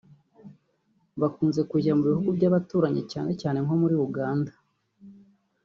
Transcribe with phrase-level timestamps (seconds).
[1.21, 3.01] bakunze kujya mu bihugu by’abaturanyi
[3.41, 4.51] cyane nko muri Uganda